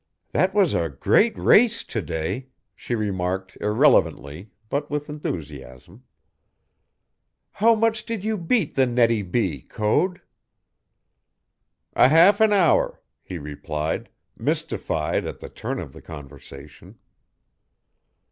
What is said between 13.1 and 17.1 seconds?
he replied, mystified at the turn of the conversation.